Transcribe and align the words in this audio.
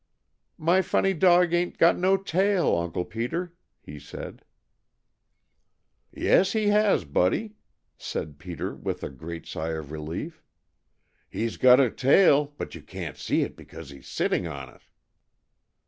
"My 0.57 0.81
funny 0.81 1.13
dog 1.13 1.53
ain't 1.53 1.77
got 1.77 1.95
no 1.95 2.17
tail, 2.17 2.75
Uncle 2.75 3.05
Peter," 3.05 3.53
he 3.83 3.99
said. 3.99 4.43
"Yes, 6.11 6.53
he 6.53 6.69
has, 6.69 7.05
Buddy," 7.05 7.53
said 7.99 8.39
Peter, 8.39 8.73
with 8.73 9.03
a 9.03 9.11
great 9.11 9.45
sigh 9.45 9.73
of 9.73 9.91
relief. 9.91 10.41
"He's 11.29 11.57
got 11.57 11.79
a 11.79 11.91
tail, 11.91 12.45
but 12.57 12.73
you 12.73 12.81
can't 12.81 13.15
see 13.15 13.43
it 13.43 13.55
because 13.55 13.91
he's 13.91 14.07
sitting 14.07 14.47
on 14.47 14.69
it." 14.69 14.81